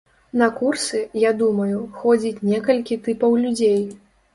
На 0.41 0.47
курсы, 0.59 1.01
я 1.29 1.33
думаю, 1.43 1.85
ходзіць 2.01 2.45
некалькі 2.51 3.03
тыпаў 3.09 3.41
людзей. 3.47 3.85